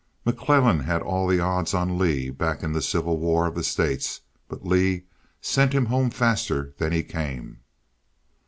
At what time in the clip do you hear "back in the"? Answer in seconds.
2.31-2.81